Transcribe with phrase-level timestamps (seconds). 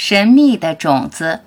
[0.00, 1.40] 神秘的种子。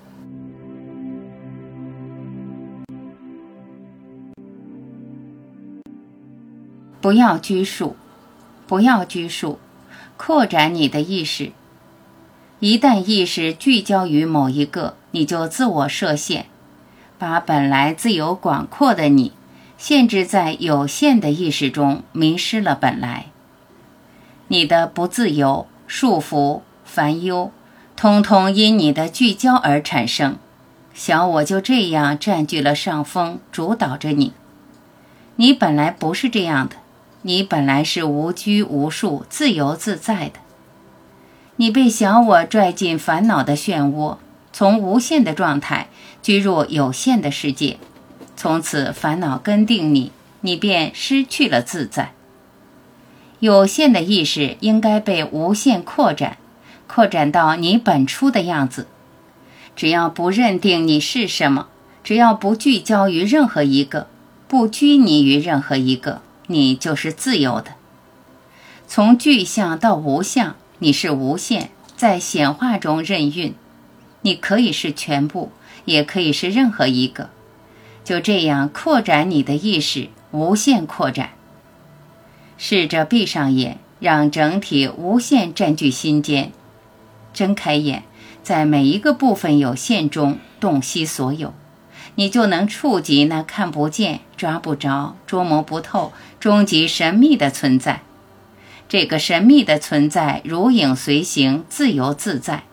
[7.00, 7.96] 不要拘束，
[8.66, 9.58] 不要拘束，
[10.18, 11.52] 扩展你的意识。
[12.60, 16.44] 一旦意识聚焦于某一个，你就自我设限，
[17.18, 19.32] 把本来自由广阔的你
[19.78, 23.28] 限制在有限的意识中，迷失了本来。
[24.48, 27.50] 你的不自由、束缚、烦忧。
[28.02, 30.36] 通通因你的聚焦而产生，
[30.92, 34.32] 小我就这样占据了上风，主导着你。
[35.36, 36.74] 你本来不是这样的，
[37.22, 40.40] 你本来是无拘无束、自由自在的。
[41.54, 44.16] 你被小我拽进烦恼的漩涡，
[44.52, 45.86] 从无限的状态
[46.20, 47.76] 居入有限的世界，
[48.36, 50.10] 从此烦恼跟定你，
[50.40, 52.10] 你便失去了自在。
[53.38, 56.38] 有限的意识应该被无限扩展。
[56.94, 58.86] 扩展到你本初的样子，
[59.74, 61.68] 只要不认定你是什么，
[62.04, 64.08] 只要不聚焦于任何一个，
[64.46, 67.70] 不拘泥于任何一个，你就是自由的。
[68.86, 73.54] 从具象到无相，你是无限，在显化中任运。
[74.20, 75.50] 你可以是全部，
[75.86, 77.30] 也可以是任何一个。
[78.04, 81.30] 就这样扩展你的意识，无限扩展。
[82.58, 86.52] 试着闭上眼，让整体无限占据心间。
[87.32, 88.02] 睁开眼，
[88.42, 91.54] 在每一个部分有限中洞悉所有，
[92.14, 98.02] 你就能触及那看不见、抓不着、捉摸不透、终极神秘的存在。
[98.88, 102.64] 这个神秘的存在如影随形，自由自在，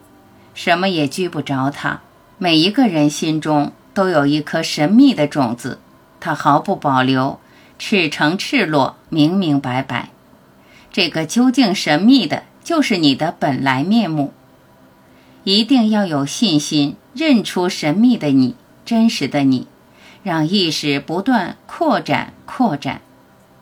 [0.53, 2.01] 什么也拘不着它。
[2.37, 5.79] 每一个人心中都有一颗神秘的种子，
[6.19, 7.39] 它毫不保留，
[7.77, 10.09] 赤诚赤裸，明明白白。
[10.91, 14.33] 这个究竟神秘的，就是你的本来面目。
[15.43, 19.67] 一定要有信心，认出神秘的你，真实的你，
[20.21, 23.01] 让意识不断扩展、扩展、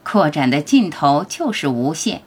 [0.03, 2.21] 扩展的尽头就是无限。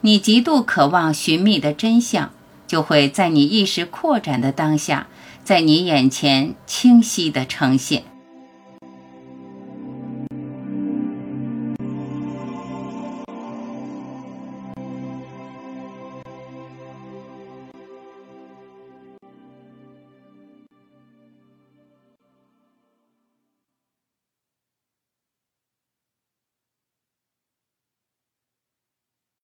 [0.00, 2.32] 你极度渴望寻觅的真相，
[2.66, 5.06] 就会在你意识扩展的当下，
[5.44, 8.02] 在你眼前清晰地呈现。